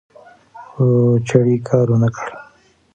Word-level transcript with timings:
خو 0.69 0.87
چړې 1.27 1.55
کار 1.67 1.87
ونکړ 1.91 2.27